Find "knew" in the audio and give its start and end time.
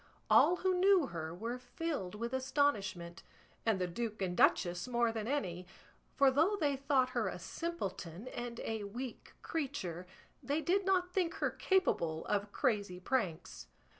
0.79-1.05